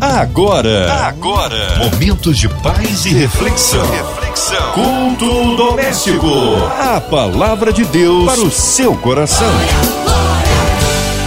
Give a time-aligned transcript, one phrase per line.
[0.00, 3.84] Agora, agora, momentos de paz e reflexão.
[3.90, 4.72] reflexão.
[4.72, 6.28] Culto doméstico.
[6.78, 9.50] A palavra de Deus para o seu coração.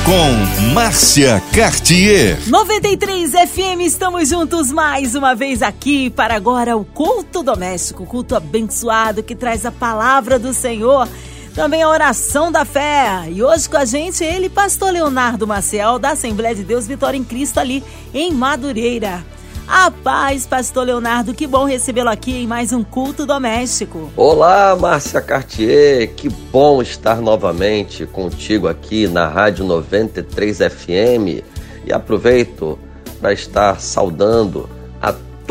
[0.05, 2.39] Com Márcia Cartier.
[2.47, 9.21] 93 FM, estamos juntos mais uma vez aqui para agora o culto doméstico, culto abençoado
[9.21, 11.09] que traz a palavra do Senhor
[11.53, 13.27] também a oração da fé.
[13.29, 17.23] E hoje com a gente ele, pastor Leonardo Maciel, da Assembleia de Deus Vitória em
[17.23, 17.83] Cristo ali
[18.13, 19.23] em Madureira.
[19.67, 24.09] A paz, pastor Leonardo, que bom recebê-lo aqui em mais um culto doméstico.
[24.17, 31.43] Olá, Márcia Cartier, que bom estar novamente contigo aqui na Rádio 93 FM.
[31.85, 32.77] E aproveito
[33.21, 34.67] para estar saudando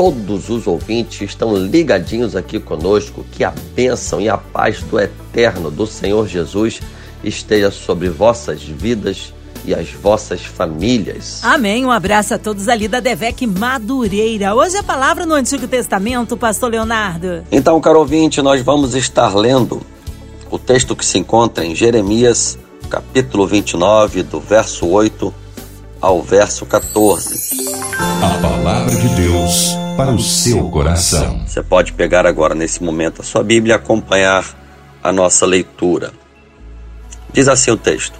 [0.00, 3.22] todos os ouvintes estão ligadinhos aqui conosco.
[3.30, 6.80] Que a bênção e a paz do eterno do Senhor Jesus
[7.22, 11.40] esteja sobre vossas vidas e as vossas famílias.
[11.44, 11.84] Amém.
[11.84, 14.54] Um abraço a todos ali da Devec Madureira.
[14.54, 17.44] Hoje a palavra no Antigo Testamento, Pastor Leonardo.
[17.52, 19.82] Então, caro ouvinte, nós vamos estar lendo
[20.50, 22.58] o texto que se encontra em Jeremias,
[22.88, 25.34] capítulo 29, do verso 8
[26.00, 27.68] ao verso 14.
[28.22, 31.42] A palavra de Deus para o seu coração.
[31.46, 34.46] Você pode pegar agora, nesse momento, a sua Bíblia e acompanhar
[35.04, 36.10] a nossa leitura.
[37.30, 38.18] Diz assim o texto: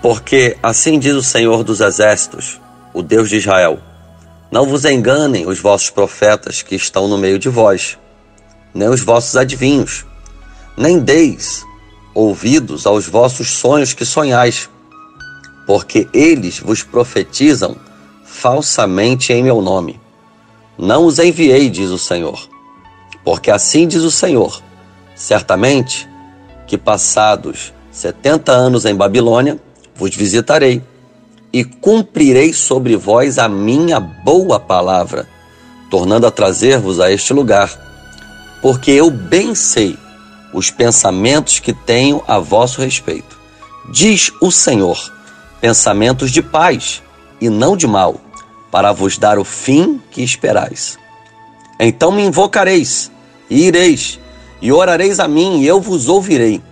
[0.00, 2.60] Porque assim diz o Senhor dos Exércitos,
[2.94, 3.80] o Deus de Israel:
[4.48, 7.98] Não vos enganem os vossos profetas que estão no meio de vós,
[8.72, 10.06] nem os vossos adivinhos,
[10.76, 11.64] nem deis
[12.14, 14.70] ouvidos aos vossos sonhos que sonhais,
[15.66, 17.76] porque eles vos profetizam
[18.24, 20.05] falsamente em meu nome.
[20.78, 22.48] Não os enviei, diz o Senhor.
[23.24, 24.62] Porque assim diz o Senhor:
[25.14, 26.08] certamente
[26.66, 29.58] que passados setenta anos em Babilônia,
[29.94, 30.82] vos visitarei
[31.52, 35.26] e cumprirei sobre vós a minha boa palavra,
[35.90, 37.70] tornando a trazer-vos a este lugar.
[38.60, 39.96] Porque eu bem sei
[40.52, 43.38] os pensamentos que tenho a vosso respeito.
[43.90, 44.98] Diz o Senhor:
[45.60, 47.02] pensamentos de paz
[47.40, 48.20] e não de mal
[48.76, 50.98] para vos dar o fim que esperais.
[51.80, 53.10] Então me invocareis,
[53.48, 54.20] e ireis,
[54.60, 56.62] e orareis a mim, e eu vos ouvirei.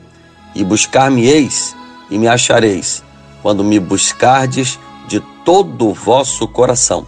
[0.55, 1.75] E buscar-me-eis,
[2.11, 3.03] e me achareis,
[3.41, 4.79] quando me buscardes
[5.09, 7.07] de todo o vosso coração.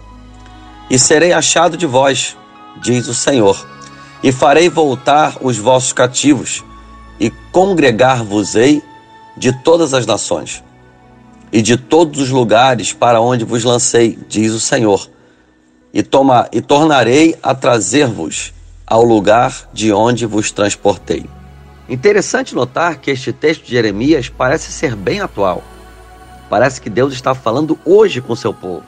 [0.89, 2.34] E serei achado de vós,
[2.81, 3.69] diz o Senhor,
[4.23, 6.65] e farei voltar os vossos cativos,
[7.21, 8.83] e congregar-vos-ei
[9.37, 10.65] de todas as nações
[11.56, 15.09] e de todos os lugares para onde vos lancei, diz o Senhor,
[15.91, 18.53] e, toma, e tornarei a trazer-vos
[18.87, 21.25] ao lugar de onde vos transportei.
[21.89, 25.65] Interessante notar que este texto de Jeremias parece ser bem atual.
[26.50, 28.84] Parece que Deus está falando hoje com seu povo.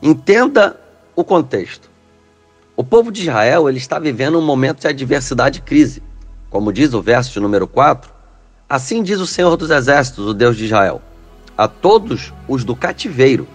[0.00, 0.78] Entenda
[1.16, 1.90] o contexto.
[2.76, 6.00] O povo de Israel ele está vivendo um momento de adversidade e crise.
[6.48, 8.11] Como diz o verso de número 4,
[8.72, 11.02] Assim diz o Senhor dos Exércitos, o Deus de Israel,
[11.58, 13.46] a todos os do cativeiro,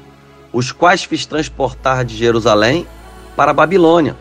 [0.54, 2.86] os quais fiz transportar de Jerusalém
[3.36, 4.16] para a Babilônia.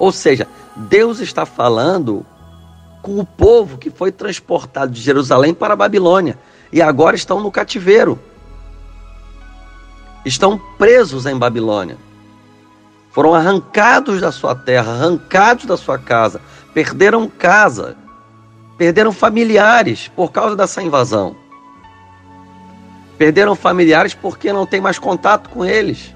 [0.00, 2.26] Ou seja, Deus está falando
[3.00, 6.36] com o povo que foi transportado de Jerusalém para a Babilônia
[6.72, 8.18] e agora estão no cativeiro.
[10.24, 11.96] Estão presos em Babilônia.
[13.12, 16.40] Foram arrancados da sua terra, arrancados da sua casa,
[16.74, 17.96] perderam casa,
[18.80, 21.36] Perderam familiares por causa dessa invasão.
[23.18, 26.14] Perderam familiares porque não tem mais contato com eles.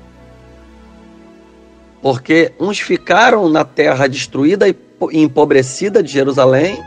[2.00, 4.74] Porque uns ficaram na terra destruída e
[5.12, 6.82] empobrecida de Jerusalém,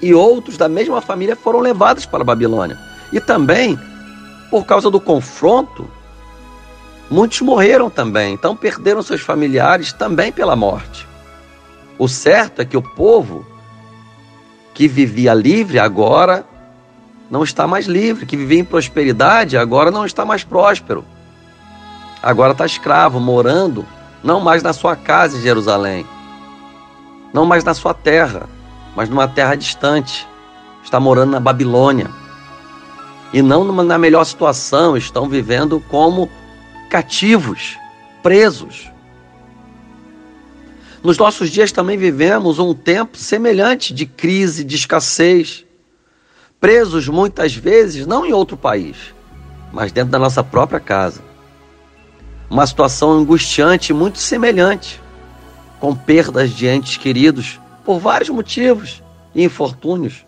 [0.00, 2.78] e outros da mesma família foram levados para a Babilônia.
[3.12, 3.78] E também,
[4.50, 5.86] por causa do confronto,
[7.10, 11.06] muitos morreram também, então perderam seus familiares também pela morte.
[11.98, 13.51] O certo é que o povo
[14.74, 16.44] que vivia livre agora
[17.30, 21.04] não está mais livre, que vivia em prosperidade agora não está mais próspero.
[22.22, 23.86] Agora está escravo, morando
[24.22, 26.06] não mais na sua casa em Jerusalém,
[27.32, 28.48] não mais na sua terra,
[28.94, 30.28] mas numa terra distante.
[30.84, 32.10] Está morando na Babilônia.
[33.32, 36.28] E não numa, na melhor situação, estão vivendo como
[36.90, 37.78] cativos,
[38.22, 38.91] presos.
[41.02, 45.64] Nos nossos dias também vivemos um tempo semelhante de crise, de escassez,
[46.60, 48.96] presos muitas vezes não em outro país,
[49.72, 51.20] mas dentro da nossa própria casa.
[52.48, 55.00] Uma situação angustiante muito semelhante,
[55.80, 59.02] com perdas de entes queridos por vários motivos
[59.34, 60.24] e infortúnios.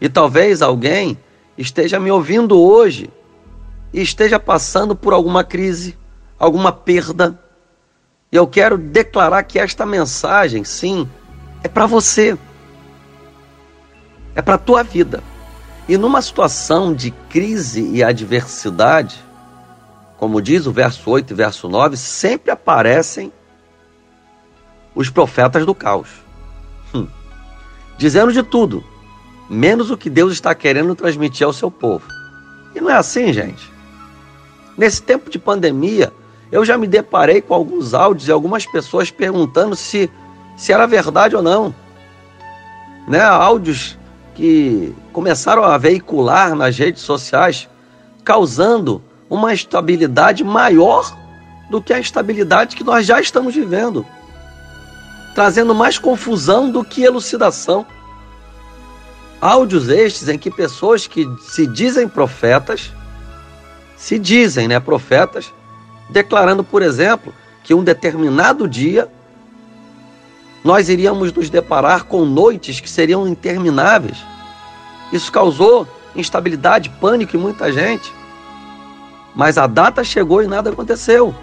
[0.00, 1.16] E talvez alguém
[1.56, 3.08] esteja me ouvindo hoje
[3.92, 5.96] e esteja passando por alguma crise,
[6.36, 7.38] alguma perda.
[8.30, 11.08] E eu quero declarar que esta mensagem, sim,
[11.62, 12.36] é para você.
[14.34, 15.22] É para a tua vida.
[15.88, 19.24] E numa situação de crise e adversidade,
[20.18, 23.32] como diz o verso 8 e verso 9, sempre aparecem
[24.94, 26.08] os profetas do caos.
[26.94, 27.06] Hum.
[27.96, 28.84] Dizendo de tudo,
[29.48, 32.06] menos o que Deus está querendo transmitir ao seu povo.
[32.74, 33.72] E não é assim, gente.
[34.76, 36.12] Nesse tempo de pandemia,
[36.50, 40.10] eu já me deparei com alguns áudios e algumas pessoas perguntando se,
[40.56, 41.74] se era verdade ou não.
[43.06, 43.20] Né?
[43.20, 43.98] Áudios
[44.34, 47.68] que começaram a veicular nas redes sociais,
[48.24, 51.16] causando uma estabilidade maior
[51.68, 54.06] do que a estabilidade que nós já estamos vivendo,
[55.34, 57.84] trazendo mais confusão do que elucidação.
[59.40, 62.92] Áudios estes em que pessoas que se dizem profetas,
[63.96, 65.52] se dizem né, profetas,
[66.08, 69.08] declarando, por exemplo, que um determinado dia
[70.64, 74.18] nós iríamos nos deparar com noites que seriam intermináveis.
[75.12, 78.12] Isso causou instabilidade, pânico em muita gente.
[79.34, 81.34] Mas a data chegou e nada aconteceu.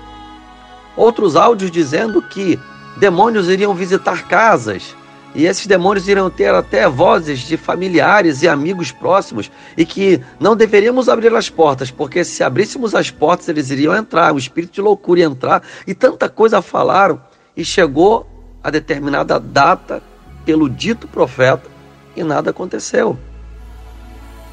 [0.97, 2.59] Outros áudios dizendo que
[2.97, 4.95] demônios iriam visitar casas
[5.35, 10.55] e esses demônios iriam ter até vozes de familiares e amigos próximos e que não
[10.55, 14.81] deveríamos abrir as portas, porque se abríssemos as portas eles iriam entrar, o espírito de
[14.81, 17.21] loucura ia entrar e tanta coisa falaram
[17.55, 18.25] e chegou
[18.63, 20.01] a determinada data
[20.45, 21.69] pelo dito profeta
[22.15, 23.19] e nada aconteceu.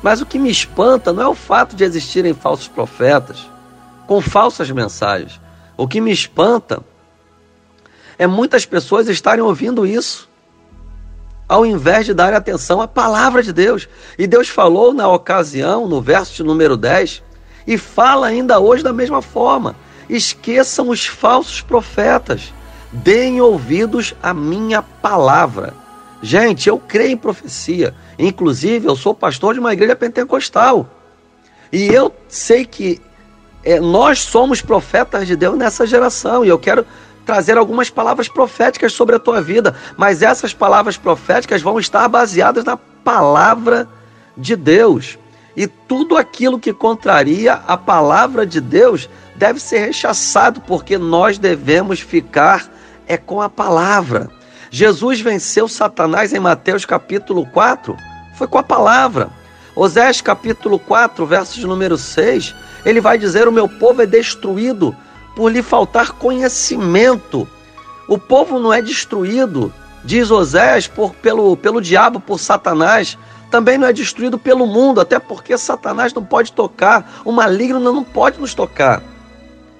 [0.02, 3.48] Mas o que me espanta não é o fato de existirem falsos profetas
[4.08, 5.40] com falsas mensagens.
[5.76, 6.82] O que me espanta
[8.18, 10.28] é muitas pessoas estarem ouvindo isso,
[11.52, 13.86] ao invés de darem atenção à palavra de Deus.
[14.18, 17.22] E Deus falou na ocasião, no verso de número 10,
[17.66, 19.76] e fala ainda hoje da mesma forma:
[20.08, 22.54] esqueçam os falsos profetas,
[22.90, 25.74] deem ouvidos à minha palavra.
[26.22, 27.94] Gente, eu creio em profecia.
[28.18, 30.88] Inclusive, eu sou pastor de uma igreja pentecostal.
[31.70, 32.98] E eu sei que
[33.62, 36.46] é, nós somos profetas de Deus nessa geração.
[36.46, 36.86] E eu quero
[37.24, 39.74] trazer algumas palavras proféticas sobre a tua vida.
[39.96, 43.88] Mas essas palavras proféticas vão estar baseadas na palavra
[44.36, 45.18] de Deus.
[45.56, 52.00] E tudo aquilo que contraria a palavra de Deus deve ser rechaçado, porque nós devemos
[52.00, 52.70] ficar
[53.06, 54.30] é com a palavra.
[54.70, 57.96] Jesus venceu Satanás em Mateus capítulo 4,
[58.34, 59.30] foi com a palavra.
[59.74, 62.54] Osés capítulo 4, versos número 6,
[62.84, 64.96] ele vai dizer: O meu povo é destruído
[65.34, 67.48] por lhe faltar conhecimento.
[68.08, 69.72] O povo não é destruído,
[70.04, 73.18] diz Osés, por, pelo, pelo diabo, por Satanás.
[73.50, 78.02] Também não é destruído pelo mundo, até porque Satanás não pode tocar, o maligno não
[78.02, 79.02] pode nos tocar.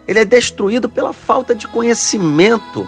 [0.07, 2.87] Ele é destruído pela falta de conhecimento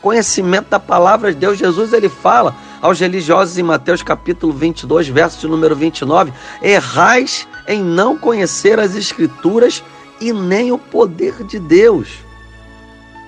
[0.00, 1.58] conhecimento da palavra de Deus.
[1.58, 6.32] Jesus ele fala aos religiosos em Mateus capítulo 22, verso de número 29,
[6.62, 9.82] errais em não conhecer as escrituras
[10.20, 12.08] e nem o poder de Deus.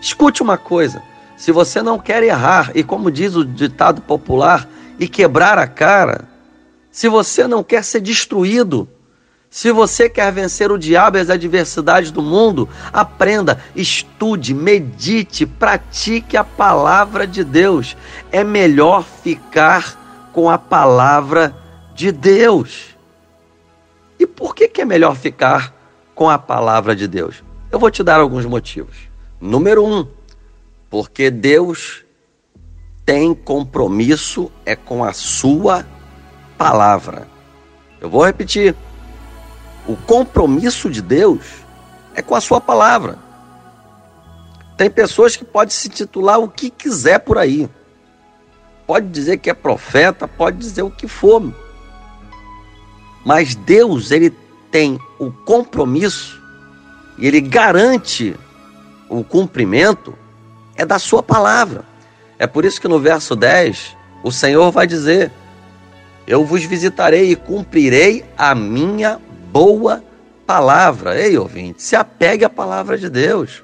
[0.00, 1.02] Escute uma coisa,
[1.36, 4.68] se você não quer errar e como diz o ditado popular,
[5.00, 6.28] e quebrar a cara,
[6.90, 8.86] se você não quer ser destruído,
[9.48, 16.36] se você quer vencer o diabo e as adversidades do mundo, aprenda, estude, medite, pratique
[16.36, 17.96] a palavra de Deus.
[18.30, 21.56] É melhor ficar com a palavra
[21.94, 22.94] de Deus.
[24.18, 25.74] E por que, que é melhor ficar
[26.20, 27.42] com a palavra de Deus?
[27.72, 28.94] Eu vou te dar alguns motivos.
[29.40, 30.06] Número um,
[30.90, 32.04] porque Deus
[33.06, 35.86] tem compromisso é com a sua
[36.58, 37.26] palavra.
[38.02, 38.76] Eu vou repetir
[39.88, 41.40] o compromisso de Deus
[42.14, 43.18] é com a sua palavra.
[44.76, 47.66] Tem pessoas que podem se titular o que quiser por aí.
[48.86, 51.50] Pode dizer que é profeta, pode dizer o que for.
[53.24, 54.36] Mas Deus, ele
[54.70, 56.40] tem o compromisso
[57.18, 58.36] e ele garante
[59.08, 60.14] o cumprimento
[60.76, 61.84] é da sua palavra.
[62.38, 65.30] É por isso que no verso 10, o Senhor vai dizer:
[66.26, 69.20] Eu vos visitarei e cumprirei a minha
[69.52, 70.02] boa
[70.46, 71.20] palavra.
[71.20, 73.62] Ei, ouvinte, se apegue à palavra de Deus.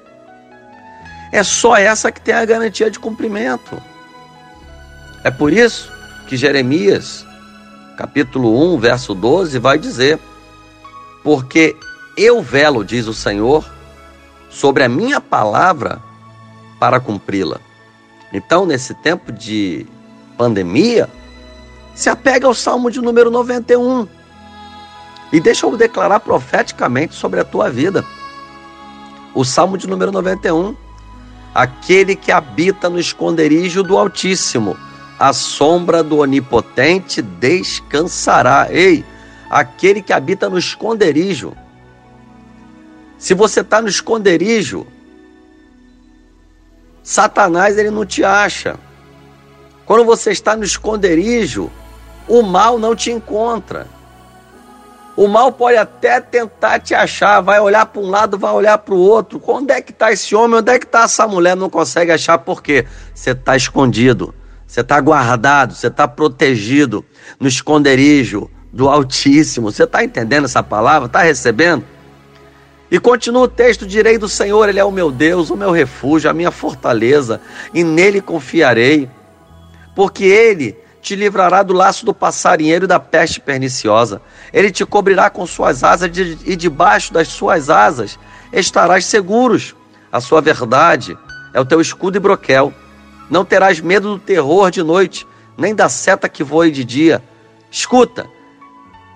[1.31, 3.81] É só essa que tem a garantia de cumprimento.
[5.23, 5.91] É por isso
[6.27, 7.25] que Jeremias,
[7.97, 10.19] capítulo 1, verso 12, vai dizer:
[11.27, 11.75] Porque
[12.15, 13.69] eu velo, diz o Senhor,
[14.49, 16.01] sobre a minha palavra
[16.79, 17.59] para cumpri-la.
[18.31, 19.85] Então, nesse tempo de
[20.37, 21.09] pandemia,
[21.93, 24.07] se apega ao Salmo de número 91
[25.33, 28.05] E deixa eu declarar profeticamente sobre a tua vida.
[29.35, 30.77] O Salmo de número 91.
[31.53, 34.77] Aquele que habita no esconderijo do Altíssimo,
[35.19, 38.67] a sombra do Onipotente descansará.
[38.69, 39.03] Ei,
[39.49, 41.55] aquele que habita no esconderijo.
[43.17, 44.85] Se você está no esconderijo,
[47.01, 48.77] Satanás ele não te acha.
[49.85, 51.71] Quando você está no esconderijo,
[52.27, 53.87] o mal não te encontra.
[55.15, 58.93] O mal pode até tentar te achar, vai olhar para um lado, vai olhar para
[58.93, 59.41] o outro.
[59.47, 60.59] Onde é que está esse homem?
[60.59, 61.55] Onde é que está essa mulher?
[61.55, 62.85] Não consegue achar por quê?
[63.15, 64.35] Você está escondido,
[64.67, 67.03] você está guardado, você está protegido
[67.39, 69.71] no esconderijo do Altíssimo.
[69.71, 71.07] Você está entendendo essa palavra?
[71.07, 71.83] Está recebendo?
[72.91, 76.29] E continua o texto: direi do Senhor, Ele é o meu Deus, o meu refúgio,
[76.29, 77.41] a minha fortaleza,
[77.73, 79.09] e nele confiarei,
[79.95, 84.21] porque Ele te livrará do laço do passarinheiro e da peste perniciosa.
[84.53, 86.11] Ele te cobrirá com suas asas
[86.45, 88.19] e debaixo das suas asas
[88.53, 89.75] estarás seguros.
[90.11, 91.17] A sua verdade
[91.51, 92.71] é o teu escudo e broquel.
[93.27, 95.25] Não terás medo do terror de noite,
[95.57, 97.23] nem da seta que voe de dia.
[97.71, 98.27] Escuta,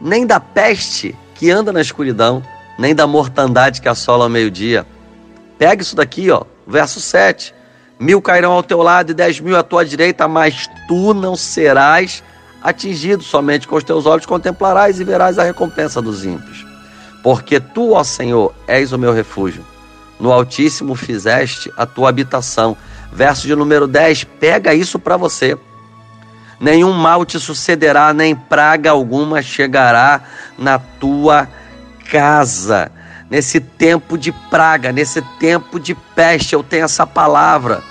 [0.02, 2.44] nem da peste que anda na escuridão,
[2.78, 4.86] nem da mortandade que assola ao meio-dia.
[5.58, 7.54] Pega isso daqui, ó, verso 7.
[8.00, 12.24] Mil cairão ao teu lado e dez mil à tua direita, mas tu não serás
[12.64, 13.24] atingido.
[13.24, 16.66] Somente com os teus olhos contemplarás e verás a recompensa dos ímpios.
[17.22, 19.64] Porque tu, ó Senhor, és o meu refúgio.
[20.20, 22.76] No Altíssimo fizeste a tua habitação.
[23.12, 25.58] Verso de número 10, pega isso para você.
[26.62, 30.22] Nenhum mal te sucederá, nem praga alguma chegará
[30.58, 31.50] na tua
[32.12, 32.92] casa.
[33.32, 37.82] Nesse tempo de praga, nesse tempo de peste, eu tenho essa palavra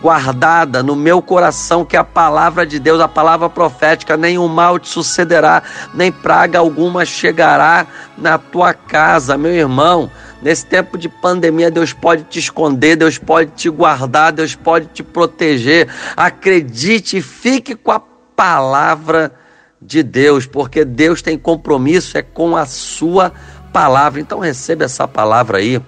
[0.00, 4.78] guardada no meu coração, que é a palavra de Deus, a palavra profética, nenhum mal
[4.78, 5.62] te sucederá,
[5.94, 7.86] nem praga alguma chegará
[8.16, 10.10] na tua casa, meu irmão.
[10.42, 15.02] Nesse tempo de pandemia, Deus pode te esconder, Deus pode te guardar, Deus pode te
[15.02, 15.88] proteger.
[16.16, 18.00] Acredite, fique com a
[18.36, 19.32] palavra
[19.80, 23.32] de Deus, porque Deus tem compromisso é com a sua
[23.72, 24.20] palavra.
[24.20, 25.80] Então receba essa palavra aí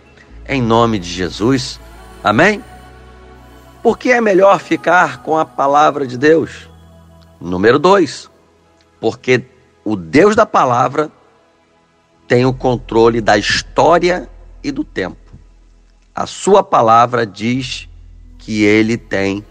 [0.48, 1.78] em nome de Jesus.
[2.24, 2.62] Amém?
[3.88, 6.68] Por que é melhor ficar com a palavra de Deus?
[7.40, 8.30] Número dois,
[9.00, 9.46] porque
[9.82, 11.10] o Deus da palavra
[12.28, 14.28] tem o controle da história
[14.62, 15.32] e do tempo.
[16.14, 17.88] A sua palavra diz
[18.36, 19.42] que ele tem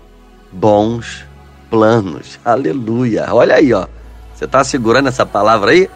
[0.51, 1.25] bons
[1.67, 2.39] planos.
[2.45, 3.33] Aleluia.
[3.33, 3.87] Olha aí, ó.
[4.35, 5.89] Você está segurando essa palavra aí?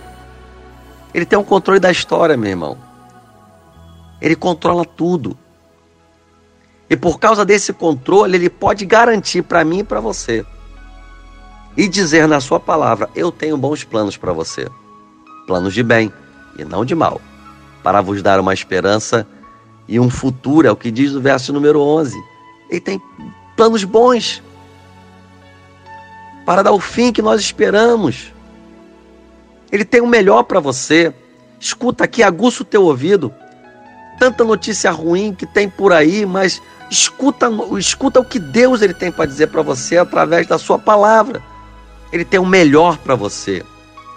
[1.13, 2.75] Ele tem o controle da história, meu irmão.
[4.19, 5.37] Ele controla tudo.
[6.91, 10.45] E por causa desse controle, ele pode garantir para mim e para você.
[11.77, 14.67] E dizer na sua palavra: Eu tenho bons planos para você.
[15.47, 16.11] Planos de bem
[16.59, 17.21] e não de mal.
[17.81, 19.25] Para vos dar uma esperança
[19.87, 22.21] e um futuro, é o que diz o verso número 11.
[22.69, 23.01] Ele tem
[23.55, 24.43] planos bons
[26.45, 28.33] para dar o fim que nós esperamos.
[29.71, 31.13] Ele tem o melhor para você.
[31.57, 33.33] Escuta aqui, aguça o teu ouvido.
[34.19, 39.09] Tanta notícia ruim que tem por aí, mas Escuta, escuta o que Deus ele tem
[39.09, 41.41] para dizer para você através da sua palavra.
[42.11, 43.63] Ele tem o melhor para você.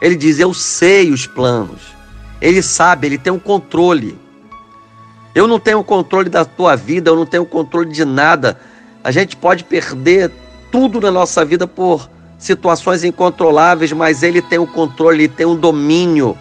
[0.00, 1.95] Ele diz: Eu sei os planos.
[2.40, 4.19] Ele sabe, ele tem o um controle.
[5.35, 8.61] Eu não tenho o controle da tua vida, eu não tenho o controle de nada.
[9.04, 10.33] A gente pode perder
[10.73, 15.54] tudo na nossa vida por situações incontroláveis, mas ele tem o controle, ele tem o
[15.54, 16.37] domínio.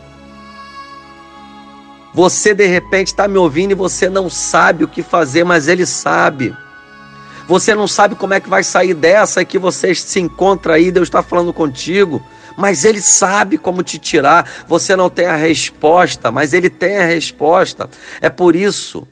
[2.14, 5.86] Você de repente está me ouvindo e você não sabe o que fazer, mas ele
[5.86, 6.56] sabe.
[7.48, 11.08] Você não sabe como é que vai sair dessa que você se encontra aí, Deus
[11.08, 12.24] está falando contigo,
[12.56, 14.50] mas Ele sabe como te tirar.
[14.68, 17.90] Você não tem a resposta, mas Ele tem a resposta.
[18.22, 19.06] É por isso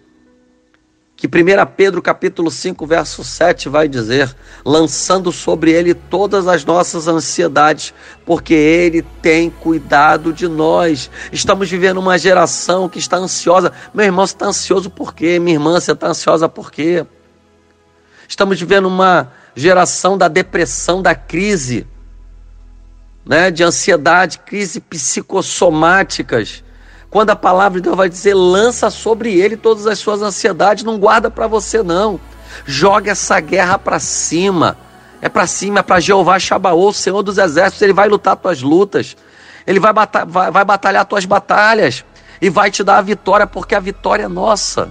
[1.21, 1.31] que 1
[1.77, 4.35] Pedro capítulo 5, verso 7 vai dizer:
[4.65, 7.93] lançando sobre ele todas as nossas ansiedades,
[8.25, 11.11] porque ele tem cuidado de nós.
[11.31, 13.71] Estamos vivendo uma geração que está ansiosa.
[13.93, 15.37] Meu irmão, você está ansioso por quê?
[15.37, 17.05] Minha irmã, você está ansiosa por quê?
[18.27, 21.85] Estamos vivendo uma geração da depressão, da crise,
[23.23, 26.63] né, de ansiedade, crise psicossomáticas
[27.11, 30.97] quando a palavra de Deus vai dizer, lança sobre ele todas as suas ansiedades, não
[30.97, 32.17] guarda para você não.
[32.65, 34.77] Joga essa guerra para cima.
[35.21, 38.61] É para cima, é para Jeová Shabaô, o Senhor dos Exércitos, ele vai lutar tuas
[38.61, 39.17] lutas.
[39.67, 42.05] Ele vai, batalhar, vai, vai batalhar tuas batalhas
[42.41, 44.89] e vai te dar a vitória, porque a vitória é nossa.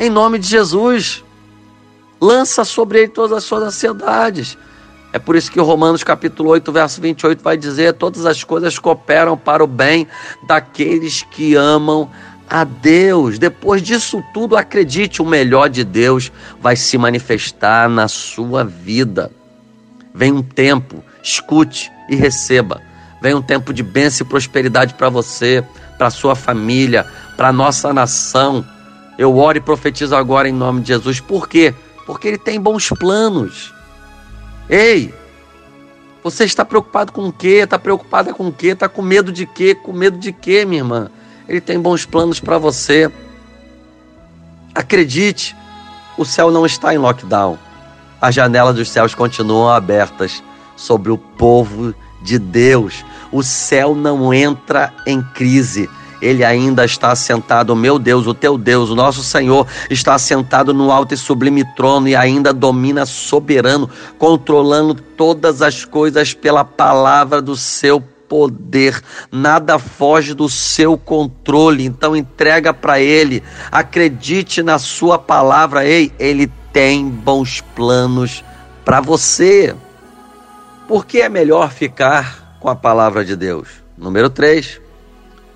[0.00, 1.22] Em nome de Jesus.
[2.18, 4.56] Lança sobre ele todas as suas ansiedades.
[5.12, 9.36] É por isso que Romanos capítulo 8, verso 28 vai dizer: todas as coisas cooperam
[9.36, 10.06] para o bem
[10.46, 12.08] daqueles que amam
[12.48, 13.38] a Deus.
[13.38, 19.30] Depois disso tudo, acredite, o melhor de Deus vai se manifestar na sua vida.
[20.14, 22.80] Vem um tempo, escute e receba.
[23.20, 25.64] Vem um tempo de bênção e prosperidade para você,
[25.98, 27.04] para sua família,
[27.36, 28.64] para nossa nação.
[29.18, 31.20] Eu oro e profetizo agora em nome de Jesus.
[31.20, 31.74] Por quê?
[32.06, 33.72] Porque Ele tem bons planos.
[34.70, 35.12] Ei,
[36.22, 37.62] você está preocupado com o quê?
[37.64, 38.68] Está preocupada com o quê?
[38.68, 39.74] Está com medo de quê?
[39.74, 41.10] Com medo de quê, minha irmã?
[41.48, 43.10] Ele tem bons planos para você.
[44.72, 45.56] Acredite,
[46.16, 47.58] o céu não está em lockdown.
[48.20, 50.40] As janelas dos céus continuam abertas
[50.76, 53.04] sobre o povo de Deus.
[53.32, 55.90] O céu não entra em crise.
[56.20, 60.90] Ele ainda está sentado, meu Deus, o teu Deus, o nosso Senhor, está sentado no
[60.90, 67.56] alto e sublime trono e ainda domina soberano, controlando todas as coisas pela palavra do
[67.56, 68.00] seu
[68.30, 69.02] poder.
[69.32, 71.84] Nada foge do seu controle.
[71.84, 73.42] Então entrega para ele.
[73.72, 75.84] Acredite na sua palavra.
[75.84, 78.44] Ei, ele tem bons planos
[78.84, 79.74] para você.
[80.86, 83.68] Por que é melhor ficar com a palavra de Deus?
[83.98, 84.80] Número 3.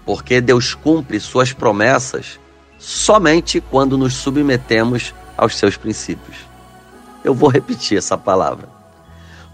[0.04, 2.38] Porque Deus cumpre suas promessas
[2.78, 6.36] somente quando nos submetemos aos seus princípios.
[7.22, 8.68] Eu vou repetir essa palavra.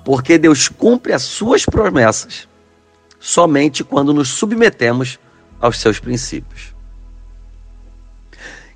[0.05, 2.49] Porque Deus cumpre as suas promessas
[3.21, 5.19] somente quando nos submetemos
[5.61, 6.75] aos seus princípios.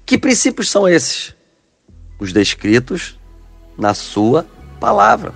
[0.04, 1.34] Que princípios são esses?
[2.20, 3.18] Os descritos
[3.76, 4.46] na sua
[4.78, 5.34] palavra.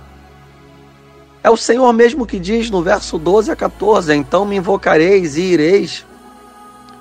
[1.43, 5.41] É o Senhor mesmo que diz no verso 12 a 14: Então me invocareis e
[5.41, 6.05] ireis,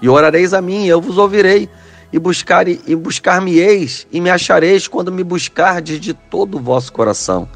[0.00, 1.68] e orareis a mim, eu vos ouvirei,
[2.12, 7.48] e, buscar, e buscar-me-eis, e me achareis quando me buscardes de todo o vosso coração,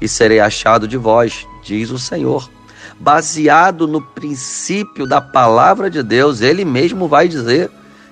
[0.00, 2.50] e serei achado de vós, diz o Senhor.
[2.98, 7.70] Baseado no princípio da palavra de Deus, ele mesmo vai dizer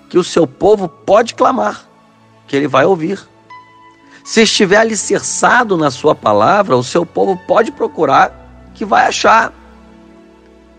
[0.08, 1.84] que o seu povo pode clamar,
[2.46, 3.20] que ele vai ouvir.
[4.24, 9.52] Se estiver alicerçado na sua palavra, o seu povo pode procurar, que vai achar.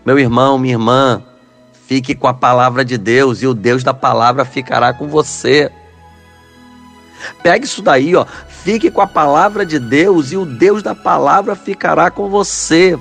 [0.04, 1.22] Meu irmão, minha irmã,
[1.90, 5.72] fique com a palavra de Deus e o Deus da palavra ficará com você.
[7.42, 8.24] Pegue isso daí, ó.
[8.48, 12.96] Fique com a palavra de Deus e o Deus da palavra ficará com você.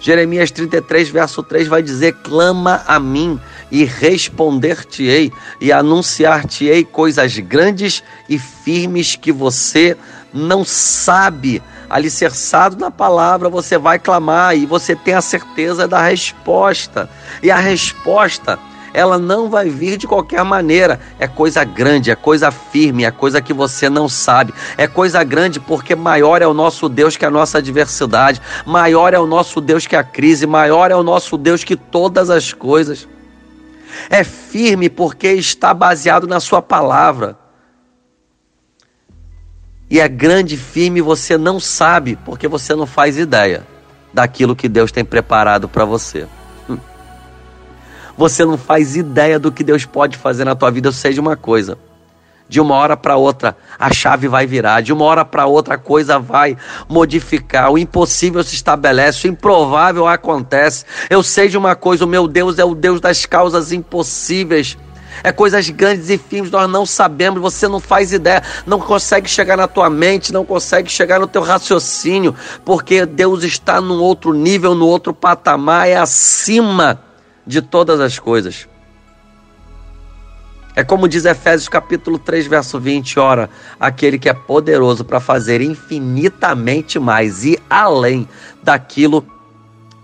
[0.00, 3.38] Jeremias 33, verso 3 vai dizer: Clama a mim
[3.70, 9.96] e responder-te-ei, e anunciar-te-ei coisas grandes e firmes que você
[10.32, 11.62] não sabe.
[11.94, 17.08] Alicerçado na palavra, você vai clamar e você tem a certeza da resposta.
[17.40, 18.58] E a resposta
[18.92, 20.98] ela não vai vir de qualquer maneira.
[21.20, 24.52] É coisa grande, é coisa firme, é coisa que você não sabe.
[24.76, 29.18] É coisa grande porque maior é o nosso Deus que a nossa adversidade, maior é
[29.20, 33.06] o nosso Deus que a crise, maior é o nosso Deus que todas as coisas.
[34.10, 37.43] É firme porque está baseado na Sua palavra.
[39.94, 43.62] E é grande e firme, você não sabe, porque você não faz ideia
[44.12, 46.26] daquilo que Deus tem preparado para você.
[48.18, 51.78] Você não faz ideia do que Deus pode fazer na tua vida, seja uma coisa.
[52.48, 54.80] De uma hora para outra, a chave vai virar.
[54.80, 56.56] De uma hora para outra, a coisa vai
[56.88, 57.70] modificar.
[57.70, 60.84] O impossível se estabelece, o improvável acontece.
[61.08, 64.76] Eu sei de uma coisa: o meu Deus é o Deus das causas impossíveis.
[65.22, 69.56] É coisas grandes e firmes, nós não sabemos, você não faz ideia, não consegue chegar
[69.56, 74.74] na tua mente, não consegue chegar no teu raciocínio, porque Deus está num outro nível,
[74.74, 77.00] no outro patamar, é acima
[77.46, 78.66] de todas as coisas.
[80.76, 83.48] É como diz Efésios capítulo 3, verso 20, ora,
[83.78, 88.28] aquele que é poderoso para fazer infinitamente mais e além
[88.60, 89.24] daquilo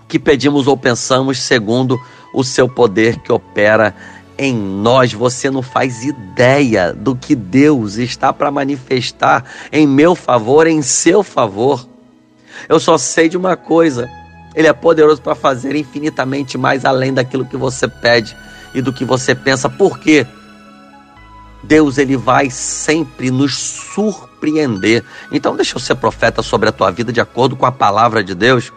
[0.07, 2.01] que pedimos ou pensamos, segundo
[2.33, 3.97] o seu poder que opera
[4.41, 5.13] em nós.
[5.13, 11.23] Você não faz ideia do que Deus está para manifestar em meu favor, em seu
[11.23, 11.87] favor.
[12.67, 14.09] Eu só sei de uma coisa:
[14.55, 18.35] ele é poderoso para fazer infinitamente mais além daquilo que você pede
[18.75, 19.69] e do que você pensa.
[19.69, 20.27] Por quê?
[21.63, 25.05] Deus ele vai sempre nos surpreender.
[25.31, 28.35] Então deixa eu ser profeta sobre a tua vida de acordo com a palavra de
[28.35, 28.73] Deus.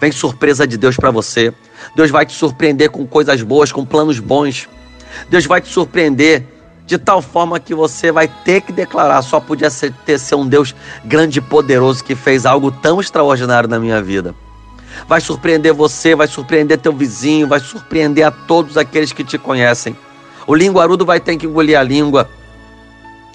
[0.00, 1.52] Vem surpresa de Deus para você.
[1.94, 4.66] Deus vai te surpreender com coisas boas, com planos bons.
[5.28, 6.44] Deus vai te surpreender
[6.86, 10.46] de tal forma que você vai ter que declarar: só podia ser, ter ser um
[10.46, 10.74] Deus
[11.04, 14.34] grande e poderoso que fez algo tão extraordinário na minha vida
[15.08, 19.96] vai surpreender você, vai surpreender teu vizinho, vai surpreender a todos aqueles que te conhecem.
[20.46, 22.28] O linguarudo vai ter que engolir a língua.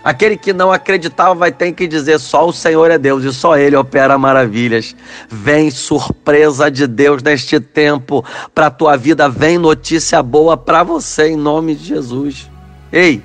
[0.04, 3.58] Aquele que não acreditava vai ter que dizer só o Senhor é Deus e só
[3.58, 4.96] Ele opera maravilhas.
[5.28, 8.24] Vem surpresa de Deus neste tempo
[8.56, 12.50] para a tua vida, vem notícia boa para você em nome de Jesus.
[12.92, 13.22] Ei,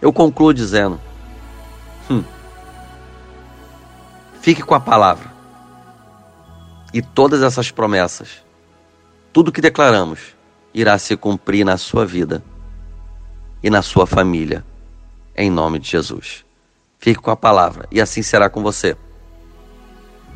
[0.00, 0.98] eu concluo dizendo:
[2.10, 2.24] hum,
[4.40, 5.30] fique com a palavra
[6.94, 8.42] e todas essas promessas,
[9.34, 10.34] tudo que declaramos,
[10.72, 12.42] irá se cumprir na sua vida
[13.62, 14.64] e na sua família
[15.42, 16.44] em nome de Jesus.
[16.98, 18.96] Fique com a palavra e assim será com você.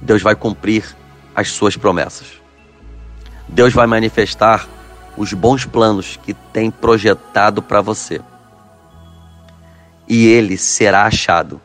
[0.00, 0.96] Deus vai cumprir
[1.34, 2.40] as suas promessas.
[3.48, 4.66] Deus vai manifestar
[5.16, 8.20] os bons planos que tem projetado para você.
[10.08, 11.60] E ele será achado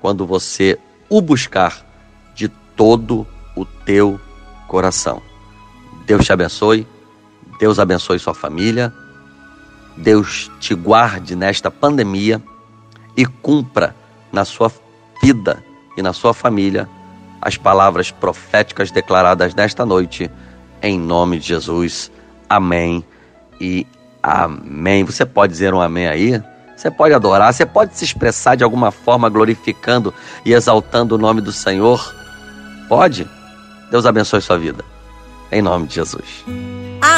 [0.00, 1.84] quando você o buscar
[2.34, 3.26] de todo
[3.56, 4.20] o teu
[4.66, 5.22] coração.
[6.06, 6.86] Deus te abençoe.
[7.58, 8.92] Deus abençoe sua família.
[9.96, 12.42] Deus te guarde nesta pandemia
[13.20, 13.94] e cumpra
[14.32, 14.72] na sua
[15.22, 15.62] vida
[15.94, 16.88] e na sua família
[17.38, 20.30] as palavras proféticas declaradas nesta noite,
[20.82, 22.10] em nome de Jesus.
[22.48, 23.04] Amém
[23.60, 23.86] e
[24.22, 25.04] amém.
[25.04, 26.42] Você pode dizer um amém aí?
[26.74, 31.42] Você pode adorar, você pode se expressar de alguma forma glorificando e exaltando o nome
[31.42, 32.14] do Senhor?
[32.88, 33.28] Pode?
[33.90, 34.82] Deus abençoe sua vida.
[35.52, 36.42] Em nome de Jesus.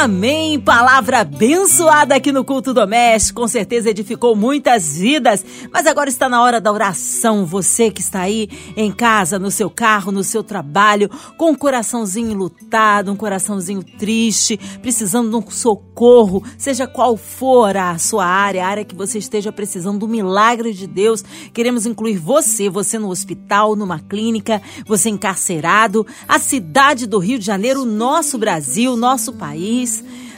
[0.03, 0.59] Amém.
[0.59, 3.39] Palavra abençoada aqui no culto doméstico.
[3.39, 5.45] Com certeza edificou muitas vidas.
[5.71, 7.45] Mas agora está na hora da oração.
[7.45, 12.33] Você que está aí em casa, no seu carro, no seu trabalho, com um coraçãozinho
[12.33, 18.67] lutado, um coraçãozinho triste, precisando de um socorro, seja qual for a sua área, a
[18.67, 21.23] área que você esteja precisando do milagre de Deus.
[21.53, 27.45] Queremos incluir você, você no hospital, numa clínica, você encarcerado, a cidade do Rio de
[27.45, 29.92] Janeiro, nosso Brasil, nosso país,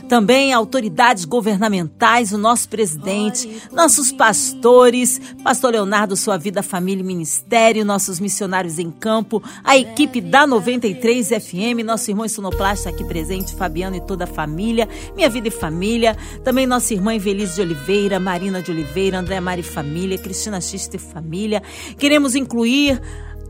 [0.07, 7.85] também autoridades governamentais, o nosso presidente, nossos pastores, pastor Leonardo, sua vida, família e ministério,
[7.85, 13.95] nossos missionários em campo, a equipe da 93 FM, nosso irmão sonoplasta aqui presente, Fabiano
[13.95, 18.61] e toda a família, minha vida e família, também nossa irmã Invelise de Oliveira, Marina
[18.61, 21.61] de Oliveira, André Mari Família, Cristina Xista e Família.
[21.97, 23.01] Queremos incluir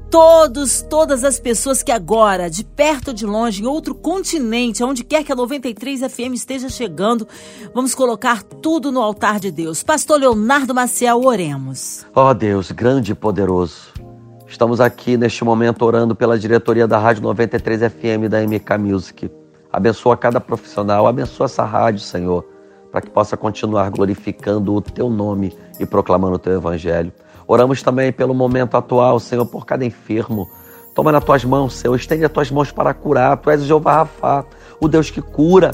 [0.09, 5.03] todos, todas as pessoas que agora, de perto ou de longe, em outro continente, onde
[5.03, 7.27] quer que a 93 FM esteja chegando,
[7.73, 9.83] vamos colocar tudo no altar de Deus.
[9.83, 12.05] Pastor Leonardo Maciel, oremos.
[12.15, 13.93] Ó oh Deus, grande e poderoso,
[14.47, 19.29] estamos aqui neste momento orando pela diretoria da Rádio 93 FM da MK Music.
[19.71, 22.45] Abençoa cada profissional, abençoa essa rádio, Senhor,
[22.91, 27.11] para que possa continuar glorificando o teu nome e proclamando o teu evangelho.
[27.47, 30.49] Oramos também pelo momento atual, Senhor, por cada enfermo.
[30.93, 33.37] Toma nas tuas mãos, Senhor, estende as tuas mãos para curar.
[33.37, 34.45] Tu és o Jeová Rafá,
[34.79, 35.71] o Deus que cura.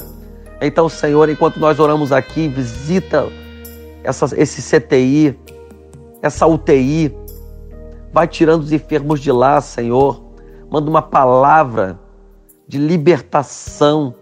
[0.60, 3.26] Então, Senhor, enquanto nós oramos aqui, visita
[4.04, 5.38] essa, esse CTI,
[6.20, 7.16] essa UTI.
[8.12, 10.22] Vai tirando os enfermos de lá, Senhor.
[10.70, 11.98] Manda uma palavra
[12.68, 14.14] de libertação.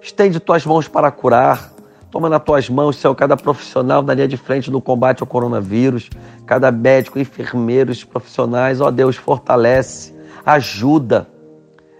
[0.00, 1.72] Estende tuas mãos para curar.
[2.10, 6.10] Toma nas tuas mãos, Senhor, cada profissional na linha de frente no combate ao coronavírus,
[6.44, 10.12] cada médico, enfermeiros, profissionais, ó Deus, fortalece,
[10.44, 11.28] ajuda.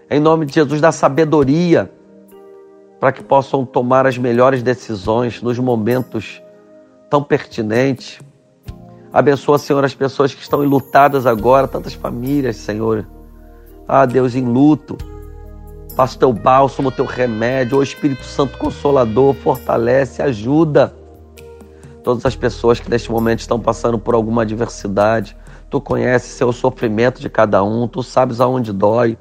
[0.09, 1.89] Em nome de Jesus, dá sabedoria
[2.99, 6.41] para que possam tomar as melhores decisões nos momentos
[7.09, 8.19] tão pertinentes.
[9.13, 13.07] Abençoa, Senhor, as pessoas que estão enlutadas agora, tantas famílias, Senhor.
[13.87, 14.97] Ah, Deus, em luto
[15.95, 20.95] Faça teu bálsamo, teu remédio, o Espírito Santo Consolador, fortalece, ajuda.
[22.03, 25.35] Todas as pessoas que neste momento estão passando por alguma adversidade,
[25.69, 29.17] tu conheces seu sofrimento de cada um, tu sabes aonde dói.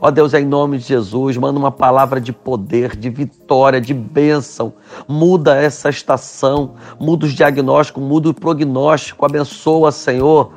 [0.00, 4.74] Ó Deus, em nome de Jesus, manda uma palavra de poder, de vitória, de bênção.
[5.08, 9.24] Muda essa estação, muda os diagnósticos, muda o prognóstico.
[9.24, 10.52] Abençoa, Senhor,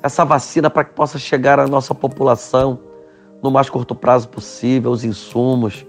[0.00, 2.87] essa vacina para que possa chegar à nossa população
[3.42, 5.86] no mais curto prazo possível, os insumos,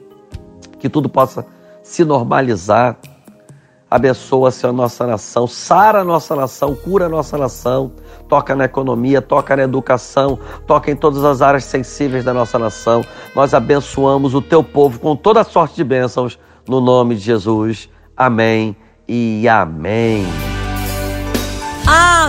[0.80, 1.46] que tudo possa
[1.82, 2.98] se normalizar.
[3.92, 7.92] Abençoa, Senhor, a nossa nação, sara a nossa nação, cura a nossa nação,
[8.28, 13.04] toca na economia, toca na educação, toca em todas as áreas sensíveis da nossa nação.
[13.36, 17.90] Nós abençoamos o teu povo com toda sorte de bênçãos, no nome de Jesus.
[18.16, 18.76] Amém
[19.08, 20.49] e amém.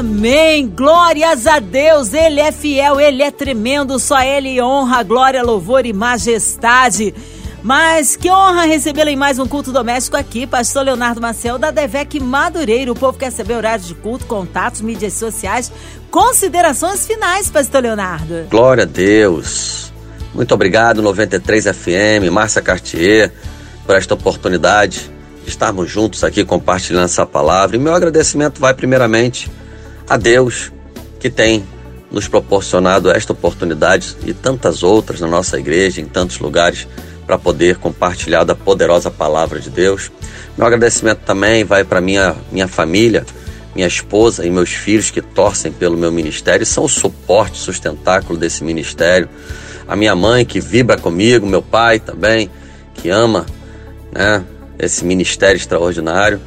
[0.00, 0.66] Amém.
[0.66, 2.14] Glórias a Deus.
[2.14, 3.98] Ele é fiel, ele é tremendo.
[3.98, 7.14] Só ele honra, glória, louvor e majestade.
[7.62, 12.18] Mas que honra recebê-lo em mais um culto doméstico aqui, pastor Leonardo Maciel da Devec
[12.18, 12.90] Madureira.
[12.90, 15.70] O povo quer saber horários de culto, contatos, mídias sociais,
[16.10, 18.46] considerações finais, pastor Leonardo.
[18.48, 19.92] Glória a Deus.
[20.34, 23.30] Muito obrigado, 93 FM, Márcia Cartier,
[23.84, 25.10] por esta oportunidade
[25.44, 27.76] de estarmos juntos aqui compartilhando essa palavra.
[27.76, 29.50] E meu agradecimento vai primeiramente
[30.10, 30.72] a Deus
[31.20, 31.64] que tem
[32.10, 36.88] nos proporcionado esta oportunidade e tantas outras na nossa igreja, em tantos lugares,
[37.24, 40.10] para poder compartilhar da poderosa palavra de Deus.
[40.58, 43.24] Meu agradecimento também vai para minha minha família,
[43.72, 48.64] minha esposa e meus filhos que torcem pelo meu ministério, são o suporte, sustentáculo desse
[48.64, 49.28] ministério.
[49.86, 52.50] A minha mãe que vibra comigo, meu pai também,
[52.94, 53.46] que ama,
[54.10, 54.44] né,
[54.76, 56.40] esse ministério extraordinário.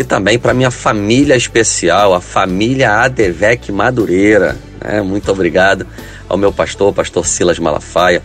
[0.00, 4.56] E também para minha família especial, a família Adevec Madureira.
[4.82, 5.02] Né?
[5.02, 5.86] Muito obrigado
[6.26, 8.22] ao meu pastor, pastor Silas Malafaia.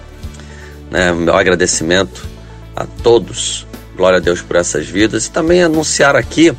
[0.90, 1.12] Né?
[1.12, 2.26] Meu agradecimento
[2.74, 3.68] a todos.
[3.94, 5.26] Glória a Deus por essas vidas.
[5.26, 6.56] E também anunciar aqui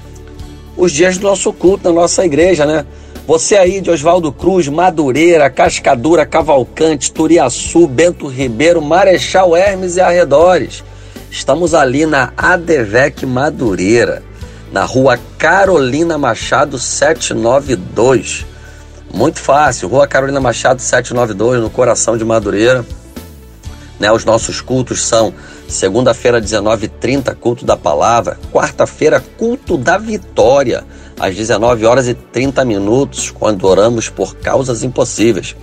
[0.77, 2.85] os dias do nosso culto na nossa igreja, né?
[3.27, 10.85] Você aí de Oswaldo Cruz, Madureira, Cascadura, Cavalcante, Turiaçu, Bento Ribeiro, Marechal Hermes e arredores.
[11.31, 14.23] Estamos ali na Adevec Madureira,
[14.77, 18.45] na rua Carolina Machado 792.
[19.11, 22.85] Muito fácil, rua Carolina Machado 792, no coração de Madureira.
[23.99, 25.33] Né, os nossos cultos são
[25.67, 30.85] segunda-feira, 19h30, culto da palavra, quarta-feira, culto da vitória,
[31.19, 35.57] às 19 horas e 30 minutos, quando oramos por causas impossíveis.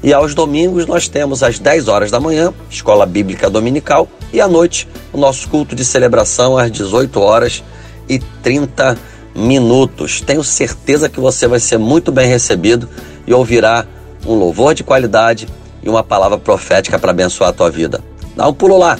[0.00, 4.46] E aos domingos nós temos às 10 horas da manhã, escola bíblica dominical, e à
[4.46, 7.64] noite o nosso culto de celebração às 18 horas
[8.08, 8.96] e 30
[9.34, 10.20] minutos.
[10.20, 12.88] Tenho certeza que você vai ser muito bem recebido
[13.26, 13.86] e ouvirá
[14.26, 15.48] um louvor de qualidade
[15.82, 18.00] e uma palavra profética para abençoar a tua vida.
[18.36, 18.98] Dá um pulo lá.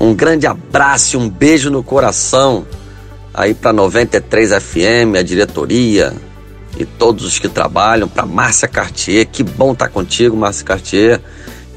[0.00, 2.66] Um grande abraço, um beijo no coração
[3.32, 6.12] aí para 93 FM, a diretoria
[6.76, 9.26] e todos os que trabalham, para Márcia Cartier.
[9.26, 11.20] Que bom estar tá contigo, Márcia Cartier.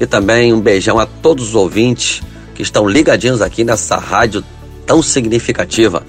[0.00, 2.22] E também um beijão a todos os ouvintes
[2.54, 4.42] que estão ligadinhos aqui nessa rádio
[4.86, 6.02] tão significativa.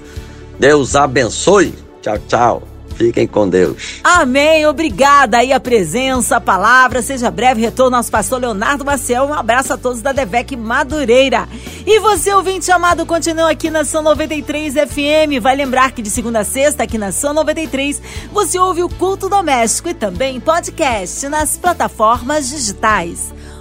[0.60, 1.74] Deus abençoe.
[2.02, 2.62] Tchau, tchau.
[2.94, 3.98] Fiquem com Deus.
[4.04, 4.66] Amém.
[4.66, 7.00] Obrigada aí a presença, a palavra.
[7.00, 9.24] Seja breve retorno nosso pastor Leonardo Maciel.
[9.24, 11.48] Um abraço a todos da Devec Madureira.
[11.86, 15.40] E você, ouvinte amado, continua aqui na São 93 FM.
[15.40, 19.30] Vai lembrar que de segunda a sexta, aqui na São 93, você ouve o culto
[19.30, 23.32] doméstico e também podcast nas plataformas digitais